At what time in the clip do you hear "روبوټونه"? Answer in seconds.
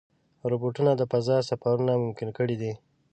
0.49-0.91